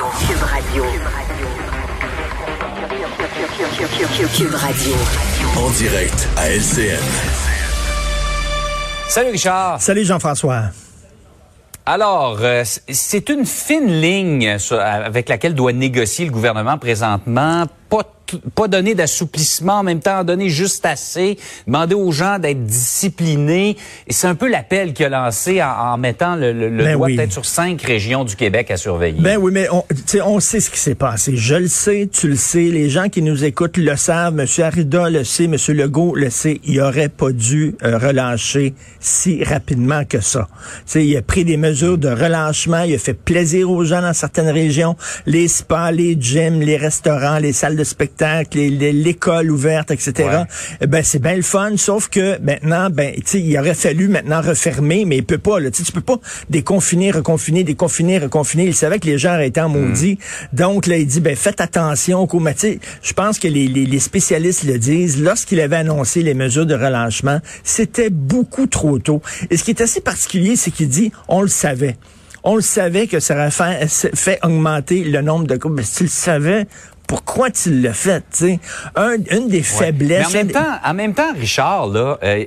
Radio. 0.00 0.14
Cube 0.20 0.42
Radio. 0.42 0.84
Cube 4.36 4.54
Radio. 4.54 4.94
En 5.56 5.70
direct 5.70 6.28
à 6.36 6.50
LCN. 6.50 7.02
Salut 9.08 9.30
Richard. 9.30 9.82
Salut 9.82 10.04
Jean-François. 10.04 10.66
Alors, 11.84 12.38
euh, 12.42 12.62
c'est 12.64 13.28
une 13.28 13.44
fine 13.44 13.90
ligne 13.90 14.56
avec 14.70 15.28
laquelle 15.28 15.54
doit 15.56 15.72
négocier 15.72 16.26
le 16.26 16.30
gouvernement 16.30 16.78
présentement. 16.78 17.64
Pas 18.54 18.68
donner 18.68 18.94
d'assouplissement, 18.94 19.74
en 19.74 19.82
même 19.82 20.00
temps 20.00 20.24
donner 20.24 20.48
juste 20.48 20.84
assez, 20.84 21.38
demander 21.66 21.94
aux 21.94 22.12
gens 22.12 22.38
d'être 22.38 22.64
disciplinés. 22.64 23.76
Et 24.06 24.12
c'est 24.12 24.26
un 24.26 24.34
peu 24.34 24.48
l'appel 24.48 24.92
qu'il 24.92 25.06
a 25.06 25.08
lancé 25.08 25.62
en, 25.62 25.96
mettant 25.96 26.36
le, 26.36 26.52
le, 26.52 26.68
le 26.68 26.84
ben 26.84 26.96
doigt 26.96 27.08
peut-être 27.08 27.32
sur 27.32 27.44
cinq 27.44 27.82
régions 27.82 28.24
du 28.24 28.36
Québec 28.36 28.70
à 28.70 28.76
surveiller. 28.76 29.20
Ben 29.20 29.38
oui, 29.38 29.50
mais 29.52 29.68
on, 29.70 29.84
on 30.24 30.40
sait 30.40 30.60
ce 30.60 30.70
qui 30.70 30.78
s'est 30.78 30.94
passé. 30.94 31.36
Je 31.36 31.54
le 31.54 31.68
sais, 31.68 32.08
tu 32.12 32.28
le 32.28 32.36
sais, 32.36 32.64
les 32.64 32.90
gens 32.90 33.08
qui 33.08 33.22
nous 33.22 33.44
écoutent 33.44 33.76
le 33.76 33.96
savent, 33.96 34.38
M. 34.38 34.46
Arruda 34.62 35.08
le 35.08 35.24
sait, 35.24 35.44
M. 35.44 35.56
Legault 35.68 36.14
le 36.14 36.30
sait, 36.30 36.60
il 36.64 36.80
aurait 36.80 37.08
pas 37.08 37.32
dû 37.32 37.74
euh, 37.82 37.98
relâcher 37.98 38.74
si 39.00 39.42
rapidement 39.42 40.04
que 40.04 40.20
ça. 40.20 40.48
sais, 40.84 41.04
il 41.06 41.16
a 41.16 41.22
pris 41.22 41.44
des 41.44 41.56
mesures 41.56 41.98
de 41.98 42.08
relâchement, 42.08 42.82
il 42.82 42.94
a 42.94 42.98
fait 42.98 43.14
plaisir 43.14 43.70
aux 43.70 43.84
gens 43.84 44.02
dans 44.02 44.12
certaines 44.12 44.50
régions, 44.50 44.96
les 45.26 45.48
spas, 45.48 45.90
les 45.92 46.16
gyms, 46.20 46.60
les 46.60 46.76
restaurants, 46.76 47.38
les 47.38 47.52
salles 47.52 47.76
de 47.76 47.84
spectacle 47.84 48.17
l'école 48.54 49.50
ouverte, 49.50 49.90
etc. 49.90 50.42
Eh 50.80 50.86
ben 50.86 51.02
c'est 51.02 51.20
bien 51.20 51.36
le 51.36 51.42
fun, 51.42 51.76
sauf 51.76 52.08
que 52.08 52.38
maintenant, 52.40 52.90
ben 52.90 53.14
il 53.34 53.58
aurait 53.58 53.74
fallu 53.74 54.08
maintenant 54.08 54.40
refermer, 54.40 55.04
mais 55.04 55.18
il 55.18 55.24
peut 55.24 55.38
pas. 55.38 55.60
Là, 55.60 55.70
tu 55.70 55.82
peux 55.92 56.00
pas 56.00 56.18
déconfiner, 56.50 57.10
reconfiner, 57.10 57.64
déconfiner, 57.64 58.18
reconfiner. 58.18 58.64
Il 58.66 58.74
savait 58.74 58.98
que 58.98 59.06
les 59.06 59.18
gens 59.18 59.38
étaient 59.38 59.60
en 59.60 59.68
maudit. 59.68 60.18
Hmm. 60.52 60.56
Donc 60.56 60.86
là, 60.86 60.96
il 60.96 61.06
dit 61.06 61.20
ben 61.20 61.36
faites 61.36 61.60
attention. 61.60 62.26
Je 63.02 63.12
pense 63.12 63.38
que 63.38 63.48
les, 63.48 63.66
les, 63.68 63.98
spécialistes 63.98 64.64
le 64.64 64.78
disent. 64.78 65.20
Lorsqu'il 65.20 65.60
avait 65.60 65.76
annoncé 65.76 66.22
les 66.22 66.34
mesures 66.34 66.66
de 66.66 66.74
relâchement, 66.74 67.40
c'était 67.64 68.10
beaucoup 68.10 68.66
trop 68.66 68.98
tôt. 68.98 69.22
Et 69.50 69.56
ce 69.56 69.64
qui 69.64 69.70
est 69.70 69.80
assez 69.80 70.00
particulier, 70.00 70.56
c'est 70.56 70.70
qu'il 70.70 70.88
dit 70.88 71.12
on 71.28 71.42
le 71.42 71.48
savait. 71.48 71.96
On 72.44 72.54
le 72.54 72.62
savait 72.62 73.06
que 73.06 73.20
ça 73.20 73.34
aurait 73.34 73.50
fait, 73.50 74.14
fait 74.14 74.38
augmenter 74.42 75.04
le 75.04 75.20
nombre 75.22 75.46
de 75.46 75.56
cas. 75.56 75.68
Mais 75.68 75.82
si 75.82 75.96
tu 75.96 76.02
le 76.04 76.08
savais, 76.08 76.66
pourquoi 77.08 77.50
tu 77.50 77.80
l'as 77.80 77.94
fait, 77.94 78.20
tu 78.30 78.36
sais? 78.36 78.60
Un, 78.94 79.16
une 79.30 79.48
des 79.48 79.62
faiblesses. 79.62 80.32
Mais 80.32 80.40
en 80.40 80.44
même 80.44 80.52
temps, 80.52 80.78
en 80.84 80.94
même 80.94 81.14
temps, 81.14 81.32
Richard, 81.34 81.88
là, 81.88 82.18
euh, 82.22 82.44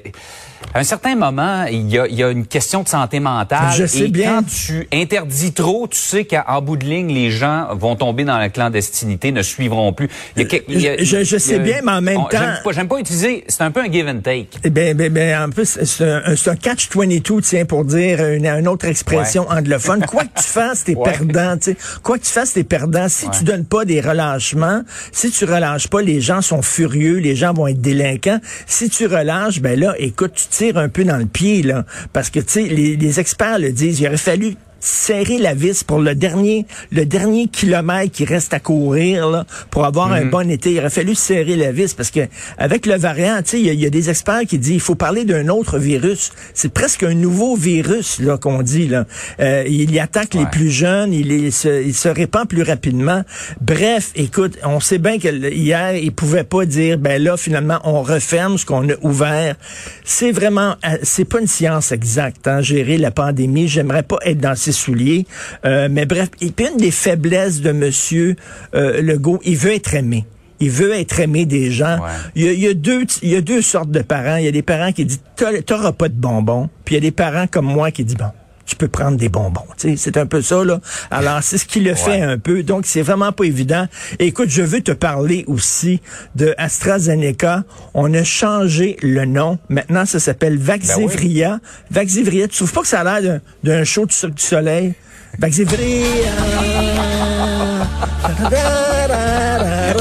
à 0.73 0.79
un 0.79 0.83
certain 0.83 1.15
moment, 1.15 1.65
il 1.65 1.89
y 1.89 1.99
a, 1.99 2.07
il 2.07 2.15
y 2.15 2.23
a 2.23 2.29
une 2.29 2.45
question 2.45 2.83
de 2.83 2.87
santé 2.87 3.19
mentale. 3.19 3.73
Je 3.75 3.85
sais 3.85 4.05
et 4.05 4.07
bien. 4.07 4.35
quand 4.35 4.43
tu 4.47 4.87
interdis 4.93 5.51
trop, 5.53 5.87
tu 5.87 5.99
sais 5.99 6.25
qu'en 6.25 6.61
bout 6.61 6.77
de 6.77 6.85
ligne, 6.85 7.13
les 7.13 7.31
gens 7.31 7.75
vont 7.75 7.95
tomber 7.95 8.23
dans 8.23 8.37
la 8.37 8.49
clandestinité, 8.49 9.31
ne 9.31 9.41
suivront 9.41 9.93
plus. 9.93 10.09
Il 10.37 10.81
y 10.81 10.87
a, 10.87 11.03
je, 11.03 11.23
je, 11.23 11.37
sais 11.37 11.59
bien, 11.59 11.79
mais 11.83 11.91
en 11.91 12.01
même 12.01 12.17
temps... 12.17 12.29
J'aime 12.71 12.87
pas, 12.87 12.95
pas, 12.95 12.99
utiliser... 13.01 13.43
C'est 13.47 13.63
un 13.63 13.71
peu 13.71 13.81
un 13.81 13.91
give 13.91 14.07
and 14.07 14.21
take. 14.21 14.47
Eh 14.63 14.69
ben, 14.69 14.95
ben, 14.95 15.11
ben, 15.11 15.43
en 15.43 15.49
plus, 15.49 15.79
c'est 15.83 16.09
un, 16.09 16.21
un 16.25 16.55
catch-22, 16.55 17.41
tiens, 17.41 17.65
pour 17.65 17.85
dire 17.85 18.25
une, 18.25 18.45
une 18.45 18.67
autre 18.67 18.85
expression 18.85 19.49
anglophone. 19.49 20.05
Quoi 20.05 20.23
que 20.23 20.39
tu 20.39 20.47
fasses, 20.47 20.85
t'es 20.85 20.95
perdant, 20.95 21.57
tu 21.57 21.71
sais. 21.71 21.77
Quoi 22.03 22.17
que 22.17 22.23
tu 22.23 22.31
fasses, 22.31 22.53
t'es 22.53 22.63
perdant. 22.63 23.09
Si 23.09 23.29
tu 23.29 23.43
donnes 23.43 23.65
pas 23.65 23.85
des 23.85 24.01
relâchements, 24.01 24.83
si 25.11 25.31
tu 25.31 25.45
relâches 25.45 25.87
pas, 25.87 26.01
les 26.01 26.21
gens 26.21 26.41
sont 26.41 26.61
furieux, 26.61 27.17
les 27.17 27.35
gens 27.35 27.53
vont 27.53 27.67
être 27.67 27.81
délinquants. 27.81 28.39
Si 28.67 28.89
tu 28.89 29.05
relâches, 29.05 29.59
ben 29.59 29.79
là, 29.79 29.95
écoute, 29.97 30.33
tu 30.35 30.50
tire 30.51 30.77
un 30.77 30.89
peu 30.89 31.03
dans 31.03 31.17
le 31.17 31.25
pied, 31.25 31.63
là. 31.63 31.85
Parce 32.13 32.29
que, 32.29 32.39
tu 32.39 32.49
sais, 32.49 32.63
les, 32.63 32.95
les 32.95 33.19
experts 33.19 33.59
le 33.59 33.71
disent, 33.71 33.99
il 33.99 34.07
aurait 34.07 34.17
fallu 34.17 34.55
serrer 34.81 35.37
la 35.37 35.53
vis 35.53 35.83
pour 35.83 35.99
le 35.99 36.15
dernier, 36.15 36.65
le 36.91 37.05
dernier 37.05 37.47
kilomètre 37.47 38.11
qui 38.11 38.25
reste 38.25 38.53
à 38.53 38.59
courir 38.59 39.29
là, 39.29 39.45
pour 39.69 39.85
avoir 39.85 40.11
un 40.11 40.25
mhm. 40.25 40.29
bon 40.29 40.49
été. 40.49 40.71
Il 40.71 40.79
aurait 40.79 40.89
fallu 40.89 41.15
serrer 41.15 41.55
la 41.55 41.71
vis 41.71 41.93
parce 41.93 42.11
que 42.11 42.21
avec 42.57 42.85
le 42.85 42.97
variant, 42.97 43.37
tu 43.43 43.51
sais, 43.51 43.61
il 43.61 43.79
y, 43.79 43.85
a 43.85 43.89
des 43.89 44.09
experts 44.09 44.41
qui 44.47 44.57
disent 44.57 44.73
il 44.73 44.81
faut 44.81 44.95
parler 44.95 45.23
d'un 45.23 45.47
autre 45.47 45.77
virus. 45.77 46.31
C'est 46.53 46.73
presque 46.73 47.03
un 47.03 47.13
nouveau 47.13 47.55
virus 47.55 48.19
là 48.19 48.37
qu'on 48.37 48.63
dit 48.63 48.87
là. 48.87 49.05
Euh, 49.39 49.63
il 49.67 49.91
y 49.91 49.99
attaque 49.99 50.33
les 50.33 50.45
plus 50.47 50.71
jeunes, 50.71 51.13
il, 51.13 51.31
il, 51.31 51.51
se, 51.51 51.83
il, 51.83 51.93
se, 51.93 52.09
répand 52.09 52.47
plus 52.47 52.63
rapidement. 52.63 53.23
Bref, 53.61 54.11
écoute, 54.15 54.57
on 54.63 54.79
sait 54.79 54.97
bien 54.97 55.19
que 55.19 55.29
hier 55.51 55.95
il 55.95 56.11
pouvait 56.11 56.43
pas 56.43 56.65
dire 56.65 56.97
ben 56.97 57.21
là 57.21 57.37
finalement 57.37 57.79
on 57.83 58.01
referme 58.01 58.57
ce 58.57 58.65
qu'on 58.65 58.89
a 58.89 58.93
ouvert. 59.01 59.55
C'est 60.03 60.31
vraiment, 60.31 60.75
euh, 60.85 60.97
c'est 61.03 61.25
pas 61.25 61.39
une 61.39 61.47
science 61.47 61.91
exacte. 61.91 62.47
Hein, 62.47 62.61
gérer 62.61 62.97
la 62.97 63.11
pandémie. 63.11 63.67
J'aimerais 63.67 64.03
pas 64.03 64.17
être 64.25 64.39
dans 64.39 64.55
ces 64.55 64.70
souliers. 64.71 65.25
Euh, 65.65 65.87
mais 65.91 66.05
bref, 66.05 66.29
et 66.41 66.51
puis 66.51 66.67
une 66.67 66.77
des 66.77 66.91
faiblesses 66.91 67.61
de 67.61 67.71
Monsieur 67.71 68.35
euh, 68.75 69.01
Legault, 69.01 69.39
il 69.43 69.57
veut 69.57 69.73
être 69.73 69.93
aimé. 69.93 70.25
Il 70.59 70.69
veut 70.69 70.93
être 70.93 71.19
aimé 71.19 71.45
des 71.45 71.71
gens. 71.71 71.97
Il, 72.35 72.53
y 72.53 72.67
a, 72.67 72.73
deux, 72.75 73.05
il 73.23 73.29
y 73.29 73.35
a 73.35 73.41
deux 73.41 73.63
sortes 73.63 73.89
de 73.89 74.01
parents. 74.01 74.35
Il 74.35 74.45
y 74.45 74.47
a 74.47 74.51
des 74.51 74.61
parents 74.61 74.91
qui 74.91 75.05
disent 75.05 75.21
t'auras 75.65 75.91
pas 75.91 76.07
de 76.07 76.13
bonbons. 76.13 76.69
Puis 76.85 76.93
il 76.93 76.97
y 76.97 76.99
a 76.99 77.01
des 77.01 77.11
parents 77.11 77.47
comme 77.47 77.65
moi 77.65 77.89
qui 77.89 78.03
disent 78.03 78.15
bon, 78.15 78.29
tu 78.71 78.77
peux 78.77 78.87
prendre 78.87 79.17
des 79.17 79.27
bonbons. 79.27 79.65
C'est 79.75 80.15
un 80.15 80.25
peu 80.25 80.41
ça, 80.41 80.63
là. 80.63 80.79
Alors, 81.11 81.43
c'est 81.43 81.57
ce 81.57 81.65
qui 81.65 81.81
le 81.81 81.93
fait 81.93 82.21
un 82.21 82.37
peu. 82.37 82.63
Donc, 82.63 82.85
c'est 82.85 83.01
vraiment 83.01 83.33
pas 83.33 83.43
évident. 83.43 83.85
écoute, 84.17 84.47
je 84.49 84.61
veux 84.61 84.79
te 84.79 84.93
parler 84.93 85.43
aussi 85.47 85.99
de 86.35 86.55
AstraZeneca. 86.57 87.65
On 87.93 88.13
a 88.13 88.23
changé 88.23 88.95
le 89.01 89.25
nom. 89.25 89.59
Maintenant, 89.67 90.05
ça 90.05 90.21
s'appelle 90.21 90.57
Vaxivria. 90.57 91.59
Ben 91.89 91.99
Vaxivria, 91.99 92.47
tu 92.47 92.55
trouves 92.55 92.71
pas 92.71 92.81
que 92.81 92.87
ça 92.87 93.01
a 93.01 93.19
l'air 93.19 93.41
d'un 93.61 93.83
show 93.83 94.05
du 94.05 94.15
Soleil? 94.37 94.93
Vaxivria! 95.37 96.31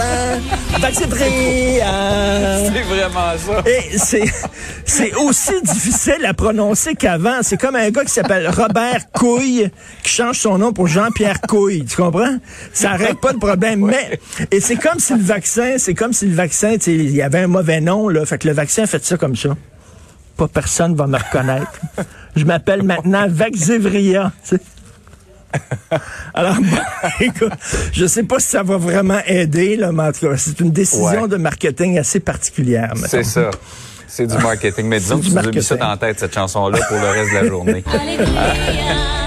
C'est 0.82 1.06
vraiment 2.82 3.36
ça. 3.38 3.62
Et 3.66 3.98
c'est, 3.98 4.24
c'est 4.84 5.14
aussi 5.14 5.52
difficile 5.62 6.24
à 6.24 6.32
prononcer 6.34 6.94
qu'avant. 6.94 7.42
C'est 7.42 7.58
comme 7.58 7.76
un 7.76 7.90
gars 7.90 8.04
qui 8.04 8.12
s'appelle 8.12 8.48
Robert 8.48 9.10
Couille, 9.12 9.70
qui 10.02 10.10
change 10.10 10.38
son 10.38 10.58
nom 10.58 10.72
pour 10.72 10.86
Jean-Pierre 10.86 11.42
Couille. 11.42 11.84
Tu 11.84 11.96
comprends? 11.96 12.38
Ça 12.72 12.92
arrête 12.92 13.20
pas 13.20 13.32
le 13.32 13.38
problème. 13.38 13.84
Mais, 13.84 14.18
et 14.50 14.60
c'est 14.60 14.76
comme 14.76 14.98
si 14.98 15.12
le 15.14 15.22
vaccin, 15.22 15.74
c'est 15.76 15.94
comme 15.94 16.12
si 16.12 16.26
le 16.26 16.34
vaccin, 16.34 16.76
il 16.86 17.10
y 17.10 17.22
avait 17.22 17.40
un 17.40 17.48
mauvais 17.48 17.80
nom, 17.80 18.08
là. 18.08 18.24
Fait 18.24 18.38
que 18.38 18.48
le 18.48 18.54
vaccin 18.54 18.84
a 18.84 18.86
fait 18.86 19.04
ça 19.04 19.16
comme 19.16 19.36
ça. 19.36 19.50
Pas 20.36 20.48
personne 20.48 20.94
va 20.94 21.06
me 21.06 21.18
reconnaître. 21.18 21.78
Je 22.34 22.44
m'appelle 22.44 22.82
maintenant 22.82 23.26
Vaxivria. 23.28 24.32
Alors, 26.34 26.56
bon, 26.60 27.08
écoute, 27.20 27.52
je 27.92 28.06
sais 28.06 28.22
pas 28.22 28.38
si 28.38 28.48
ça 28.48 28.62
va 28.62 28.76
vraiment 28.76 29.20
aider, 29.26 29.76
là, 29.76 29.92
mais 29.92 30.04
en 30.04 30.12
tout 30.12 30.28
cas, 30.28 30.36
c'est 30.36 30.60
une 30.60 30.70
décision 30.70 31.26
de 31.26 31.36
marketing 31.36 31.98
assez 31.98 32.20
particulière. 32.20 32.92
C'est 33.06 33.24
ça. 33.24 33.50
C'est 34.06 34.26
du 34.26 34.36
marketing. 34.38 34.86
Mais 34.86 34.98
disons 34.98 35.20
que 35.20 35.26
tu 35.26 35.38
as 35.38 35.42
mis 35.42 35.62
ça 35.62 35.76
dans 35.76 35.88
la 35.88 35.96
tête, 35.96 36.18
cette 36.18 36.34
chanson-là, 36.34 36.78
pour 36.88 36.98
le 36.98 37.08
reste 37.08 37.30
de 37.30 37.34
la 37.36 37.46
journée. 37.46 37.84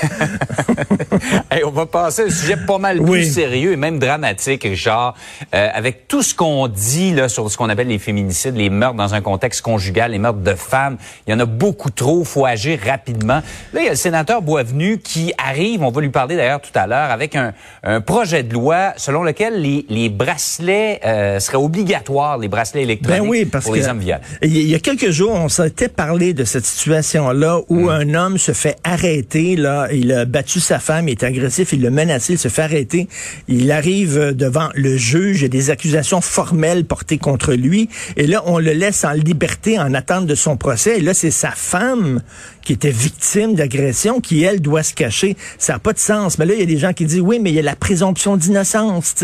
on 1.64 1.70
va 1.70 1.86
passer 1.86 2.22
à 2.22 2.24
un 2.26 2.30
sujet 2.30 2.56
pas 2.56 2.78
mal 2.78 3.02
plus 3.02 3.34
sérieux 3.34 3.72
et 3.72 3.76
même 3.76 3.98
dramatique, 3.98 4.62
Richard. 4.64 5.14
Euh, 5.54 5.68
avec 5.72 6.08
tout 6.08 6.22
ce 6.22 6.34
qu'on 6.34 6.68
dit 6.68 7.12
là 7.14 7.28
sur 7.28 7.50
ce 7.50 7.56
qu'on 7.56 7.68
appelle 7.68 7.88
les 7.88 7.98
féminicides, 7.98 8.56
les 8.56 8.70
meurtres 8.70 8.96
dans 8.96 9.14
un 9.14 9.20
contexte 9.20 9.62
conjugal, 9.62 10.12
les 10.12 10.18
meurtres 10.18 10.40
de 10.40 10.54
femmes, 10.54 10.96
il 11.26 11.30
y 11.30 11.34
en 11.34 11.40
a 11.40 11.44
beaucoup 11.44 11.90
trop. 11.90 12.24
faut 12.24 12.46
agir 12.46 12.78
rapidement. 12.84 13.42
Là, 13.72 13.80
il 13.80 13.84
y 13.84 13.88
a 13.88 13.90
le 13.90 13.96
sénateur 13.96 14.42
Boisvenu 14.42 14.98
qui 14.98 15.32
arrive, 15.38 15.82
on 15.82 15.90
va 15.90 16.00
lui 16.00 16.10
parler 16.10 16.36
d'ailleurs 16.36 16.60
tout 16.60 16.70
à 16.74 16.86
l'heure, 16.86 17.10
avec 17.10 17.36
un, 17.36 17.52
un, 17.82 18.00
projet 18.00 18.42
de 18.42 18.52
loi 18.52 18.94
selon 18.96 19.22
lequel 19.22 19.60
les, 19.60 19.84
les 19.88 20.08
bracelets 20.08 21.00
euh, 21.04 21.38
seraient 21.40 21.58
obligatoires, 21.58 22.38
les 22.38 22.48
bracelets 22.48 22.82
électroniques 22.82 23.22
ben 23.22 23.28
oui, 23.28 23.44
parce 23.44 23.64
pour 23.64 23.74
les 23.74 23.88
hommes 23.88 23.98
violents. 23.98 24.20
Il 24.42 24.68
y 24.68 24.74
a 24.74 24.78
quelques 24.78 25.10
jours, 25.10 25.32
on 25.32 25.48
s'était 25.48 25.88
parlé 25.88 26.32
de 26.32 26.44
cette 26.44 26.64
situation-là 26.64 27.60
où 27.68 27.86
hmm. 27.86 27.88
un 27.88 28.14
homme 28.14 28.38
se 28.38 28.52
fait 28.52 28.76
arrêter 28.84 29.56
là 29.56 29.88
il 29.92 30.12
a 30.12 30.24
battu 30.24 30.60
sa 30.60 30.78
femme, 30.78 31.08
il 31.08 31.12
est 31.12 31.22
agressif, 31.22 31.72
il 31.72 31.82
l'a 31.82 31.90
menacé, 31.90 32.34
il 32.34 32.38
se 32.38 32.48
fait 32.48 32.62
arrêter. 32.62 33.08
Il 33.48 33.70
arrive 33.72 34.34
devant 34.34 34.68
le 34.74 34.96
juge, 34.96 35.40
il 35.40 35.42
y 35.42 35.46
a 35.46 35.48
des 35.48 35.70
accusations 35.70 36.20
formelles 36.20 36.84
portées 36.84 37.18
contre 37.18 37.54
lui. 37.54 37.88
Et 38.16 38.26
là, 38.26 38.42
on 38.46 38.58
le 38.58 38.72
laisse 38.72 39.04
en 39.04 39.12
liberté 39.12 39.78
en 39.78 39.94
attente 39.94 40.26
de 40.26 40.34
son 40.34 40.56
procès. 40.56 40.98
Et 40.98 41.00
là, 41.00 41.14
c'est 41.14 41.30
sa 41.30 41.50
femme 41.50 42.22
qui 42.62 42.72
était 42.72 42.90
victime 42.90 43.54
d'agression 43.54 44.20
qui, 44.20 44.42
elle, 44.42 44.60
doit 44.60 44.82
se 44.82 44.94
cacher. 44.94 45.36
Ça 45.58 45.74
n'a 45.74 45.78
pas 45.78 45.92
de 45.92 45.98
sens. 45.98 46.38
Mais 46.38 46.46
là, 46.46 46.54
il 46.54 46.60
y 46.60 46.62
a 46.62 46.66
des 46.66 46.78
gens 46.78 46.92
qui 46.92 47.04
disent, 47.04 47.20
oui, 47.20 47.38
mais 47.40 47.50
il 47.50 47.54
y 47.54 47.58
a 47.58 47.62
la 47.62 47.76
présomption 47.76 48.36
d'innocence. 48.36 49.14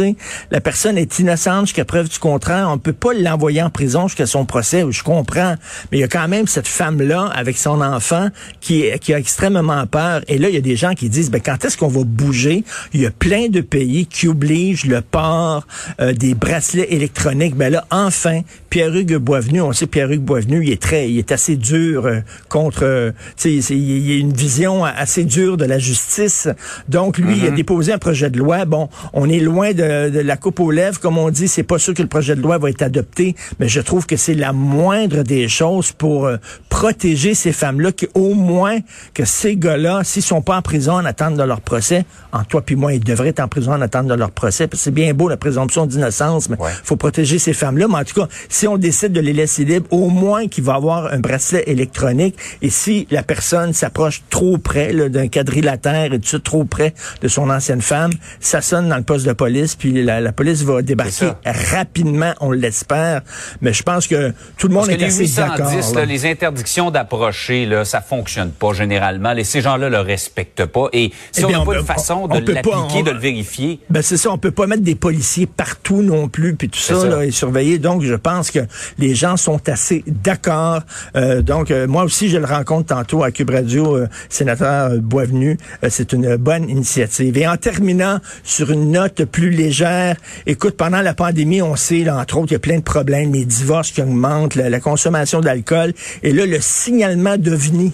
La 0.50 0.60
personne 0.60 0.98
est 0.98 1.18
innocente 1.18 1.66
jusqu'à 1.66 1.84
preuve 1.84 2.08
du 2.08 2.18
contraire. 2.18 2.68
On 2.70 2.78
peut 2.78 2.92
pas 2.92 3.12
l'envoyer 3.12 3.62
en 3.62 3.70
prison 3.70 4.08
jusqu'à 4.08 4.26
son 4.26 4.44
procès. 4.44 4.84
Je 4.90 5.02
comprends. 5.02 5.54
Mais 5.90 5.98
il 5.98 6.00
y 6.00 6.04
a 6.04 6.08
quand 6.08 6.28
même 6.28 6.46
cette 6.46 6.68
femme-là 6.68 7.30
avec 7.34 7.56
son 7.56 7.80
enfant 7.80 8.28
qui, 8.60 8.84
qui 9.00 9.14
a 9.14 9.18
extrêmement 9.18 9.86
peur. 9.86 10.22
Et 10.28 10.38
là, 10.38 10.48
il 10.48 10.54
y 10.54 10.58
a 10.58 10.62
des 10.62 10.76
gens 10.76 10.94
qui 10.94 11.08
disent, 11.08 11.30
ben, 11.30 11.40
quand 11.40 11.64
est-ce 11.64 11.76
qu'on 11.76 11.88
va 11.88 12.04
bouger? 12.04 12.64
Il 12.92 13.00
y 13.00 13.06
a 13.06 13.10
plein 13.10 13.48
de 13.48 13.60
pays 13.60 14.06
qui 14.06 14.28
obligent 14.28 14.86
le 14.86 15.00
port 15.00 15.66
euh, 16.00 16.12
des 16.12 16.34
bracelets 16.34 16.88
électroniques. 16.90 17.56
Ben 17.56 17.72
là, 17.72 17.86
enfin, 17.90 18.40
Pierre-Hugues 18.76 19.16
Boisvenu, 19.16 19.62
on 19.62 19.72
sait 19.72 19.86
Pierre-Hugues 19.86 20.20
Boisvenu, 20.20 20.62
il 20.62 20.70
est 20.70 20.82
très, 20.82 21.08
il 21.08 21.16
est 21.16 21.32
assez 21.32 21.56
dur 21.56 22.04
euh, 22.04 22.20
contre, 22.50 22.80
euh, 22.82 23.12
tu 23.34 23.62
sais, 23.62 23.74
il 23.74 24.06
y 24.06 24.14
a 24.14 24.18
une 24.18 24.34
vision 24.34 24.84
assez 24.84 25.24
dure 25.24 25.56
de 25.56 25.64
la 25.64 25.78
justice. 25.78 26.46
Donc 26.86 27.16
lui, 27.16 27.38
il 27.38 27.46
a 27.46 27.48
mm-hmm. 27.48 27.54
déposé 27.54 27.92
un 27.94 27.98
projet 27.98 28.28
de 28.28 28.36
loi. 28.36 28.66
Bon, 28.66 28.90
on 29.14 29.30
est 29.30 29.38
loin 29.38 29.72
de, 29.72 30.10
de 30.10 30.20
la 30.20 30.36
coupe 30.36 30.60
aux 30.60 30.70
lèvres, 30.70 31.00
comme 31.00 31.16
on 31.16 31.30
dit. 31.30 31.48
C'est 31.48 31.62
pas 31.62 31.78
sûr 31.78 31.94
que 31.94 32.02
le 32.02 32.08
projet 32.08 32.36
de 32.36 32.42
loi 32.42 32.58
va 32.58 32.68
être 32.68 32.82
adopté, 32.82 33.34
mais 33.58 33.66
je 33.66 33.80
trouve 33.80 34.04
que 34.04 34.16
c'est 34.16 34.34
la 34.34 34.52
moindre 34.52 35.22
des 35.22 35.48
choses 35.48 35.92
pour 35.92 36.26
euh, 36.26 36.36
protéger 36.68 37.32
ces 37.32 37.52
femmes-là, 37.52 37.92
qui 37.92 38.08
au 38.12 38.34
moins 38.34 38.80
que 39.14 39.24
ces 39.24 39.56
gars-là, 39.56 40.02
s'ils 40.04 40.20
sont 40.20 40.42
pas 40.42 40.58
en 40.58 40.60
prison 40.60 40.92
en 40.92 41.06
attente 41.06 41.38
de 41.38 41.42
leur 41.42 41.62
procès, 41.62 42.04
en 42.30 42.44
toi 42.44 42.60
puis 42.60 42.76
moi, 42.76 42.92
ils 42.92 43.02
devraient 43.02 43.30
être 43.30 43.40
en 43.40 43.48
prison 43.48 43.72
en 43.72 43.80
attente 43.80 44.06
de 44.06 44.14
leur 44.14 44.32
procès. 44.32 44.68
C'est 44.74 44.92
bien 44.92 45.14
beau 45.14 45.30
la 45.30 45.38
présomption 45.38 45.86
d'innocence, 45.86 46.50
mais 46.50 46.58
faut 46.84 46.96
protéger 46.96 47.38
ces 47.38 47.54
femmes-là. 47.54 47.86
Mais 47.88 48.00
en 48.00 48.04
tout 48.04 48.20
cas, 48.20 48.28
si 48.66 48.68
on 48.68 48.78
décide 48.78 49.12
de 49.12 49.20
les 49.20 49.32
laisser 49.32 49.64
libres, 49.64 49.86
au 49.92 50.08
moins 50.08 50.48
qu'il 50.48 50.64
va 50.64 50.74
avoir 50.74 51.12
un 51.12 51.20
bracelet 51.20 51.62
électronique. 51.68 52.34
Et 52.62 52.70
si 52.70 53.06
la 53.12 53.22
personne 53.22 53.72
s'approche 53.72 54.22
trop 54.28 54.58
près 54.58 54.92
d'un 55.08 55.28
quadrilatère 55.28 56.12
et 56.12 56.18
tout 56.18 56.26
ça, 56.26 56.40
trop 56.40 56.64
près 56.64 56.92
de 57.22 57.28
son 57.28 57.48
ancienne 57.48 57.80
femme, 57.80 58.10
ça 58.40 58.60
sonne 58.60 58.88
dans 58.88 58.96
le 58.96 59.04
poste 59.04 59.24
de 59.24 59.32
police, 59.32 59.76
puis 59.76 60.02
la, 60.02 60.32
police 60.32 60.62
va 60.64 60.82
débarquer 60.82 61.30
rapidement, 61.44 62.32
on 62.40 62.50
l'espère. 62.50 63.20
Mais 63.60 63.72
je 63.72 63.84
pense 63.84 64.08
que 64.08 64.32
tout 64.58 64.66
le 64.66 64.74
monde 64.74 64.90
est 64.90 65.00
assez 65.00 65.28
d'accord. 65.28 65.70
Les 66.04 66.26
interdictions 66.26 66.90
d'approcher, 66.90 67.66
là, 67.66 67.84
ça 67.84 68.00
fonctionne 68.00 68.50
pas 68.50 68.72
généralement. 68.72 69.30
Et 69.36 69.44
ces 69.44 69.60
gens-là 69.60 69.88
le 69.88 70.00
respectent 70.00 70.66
pas. 70.66 70.88
Et 70.92 71.12
si 71.30 71.42
eh 71.42 71.44
on 71.44 71.50
n'a 71.50 71.64
pas 71.64 71.78
une 71.78 71.86
façon 71.86 72.26
de 72.26 72.52
l'appliquer, 72.52 73.04
de 73.04 73.12
le 73.12 73.18
vérifier. 73.20 73.78
Ben 73.90 74.02
c'est 74.02 74.16
ça, 74.16 74.32
on 74.32 74.38
peut 74.38 74.50
pas 74.50 74.66
mettre 74.66 74.82
des 74.82 74.96
policiers 74.96 75.46
partout 75.46 76.02
non 76.02 76.26
plus, 76.26 76.56
puis 76.56 76.68
tout 76.68 76.80
ça, 76.80 76.96
Là, 77.06 77.24
et 77.24 77.30
surveiller. 77.30 77.78
Donc, 77.78 78.02
je 78.02 78.14
pense 78.14 78.45
que 78.50 78.60
les 78.98 79.14
gens 79.14 79.36
sont 79.36 79.68
assez 79.68 80.04
d'accord. 80.06 80.82
Euh, 81.16 81.42
donc, 81.42 81.70
euh, 81.70 81.86
moi 81.86 82.04
aussi, 82.04 82.28
je 82.28 82.38
le 82.38 82.44
rencontre 82.44 82.94
tantôt 82.94 83.22
à 83.22 83.30
Cube 83.30 83.50
Radio, 83.50 83.96
euh, 83.96 84.08
sénateur 84.28 84.96
Boisvenu. 84.98 85.58
c'est 85.88 86.12
une 86.12 86.36
bonne 86.36 86.68
initiative. 86.68 87.36
Et 87.38 87.46
en 87.46 87.56
terminant 87.56 88.18
sur 88.44 88.70
une 88.70 88.90
note 88.90 89.24
plus 89.24 89.50
légère, 89.50 90.16
écoute, 90.46 90.76
pendant 90.76 91.00
la 91.00 91.14
pandémie, 91.14 91.62
on 91.62 91.76
sait, 91.76 92.04
là, 92.04 92.16
entre 92.16 92.38
autres, 92.38 92.52
il 92.52 92.54
y 92.54 92.56
a 92.56 92.60
plein 92.60 92.78
de 92.78 92.82
problèmes, 92.82 93.32
les 93.32 93.44
divorces 93.44 93.90
qui 93.90 94.02
augmentent, 94.02 94.54
la, 94.54 94.80
consommation 94.80 95.40
d'alcool. 95.40 95.92
Et 96.22 96.32
là, 96.32 96.46
le 96.46 96.58
signalement 96.60 97.36
d'OVNI 97.36 97.92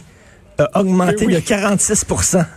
a 0.59 0.81
augmenté 0.81 1.27
de 1.27 1.39
46% 1.39 2.45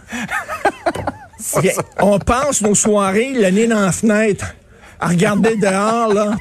On 2.02 2.20
passe 2.20 2.62
nos 2.62 2.76
soirées 2.76 3.34
le 3.34 3.50
nez 3.50 3.68
dans 3.68 3.82
la 3.82 3.92
fenêtre 3.92 4.56
à 5.00 5.08
regarder 5.08 5.56
dehors, 5.62 6.14
là. 6.14 6.32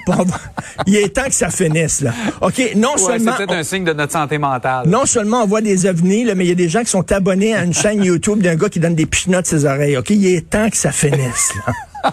Il 0.86 0.96
est 0.96 1.14
temps 1.14 1.24
que 1.24 1.34
ça 1.34 1.50
finisse, 1.50 2.00
là. 2.00 2.12
OK, 2.40 2.72
non 2.76 2.96
seulement. 2.96 3.32
C'est 3.36 3.46
peut-être 3.46 3.58
un 3.58 3.62
signe 3.62 3.84
de 3.84 3.92
notre 3.92 4.12
santé 4.12 4.38
mentale. 4.38 4.88
Non 4.88 5.06
seulement 5.06 5.42
on 5.42 5.46
voit 5.46 5.60
des 5.60 5.86
ovnis, 5.86 6.24
là, 6.24 6.34
mais 6.34 6.44
il 6.44 6.48
y 6.48 6.52
a 6.52 6.56
des 6.56 6.68
gens 6.68 6.80
qui 6.80 6.90
sont 6.90 7.10
abonnés 7.12 7.54
à 7.54 7.64
une 7.64 7.74
chaîne 7.74 8.02
YouTube 8.04 8.42
d'un 8.42 8.56
gars 8.56 8.68
qui 8.68 8.80
donne 8.80 8.94
des 8.94 9.06
pichenots 9.06 9.42
de 9.42 9.46
ses 9.46 9.64
oreilles. 9.64 9.96
OK, 9.96 10.10
il 10.10 10.26
est 10.26 10.48
temps 10.48 10.70
que 10.70 10.76
ça 10.76 10.92
finisse, 10.92 11.52
là. 11.66 12.12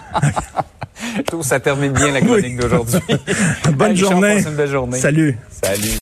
Je 1.16 1.22
trouve 1.22 1.40
que 1.40 1.46
ça 1.46 1.58
termine 1.60 1.92
bien 1.92 2.12
la 2.12 2.20
chronique 2.20 2.56
d'aujourd'hui. 2.58 3.00
bonne, 3.74 3.96
journée. 3.96 4.40
Bonne 4.56 4.66
journée. 4.68 4.98
Salut. 4.98 5.36
Salut. 5.62 5.88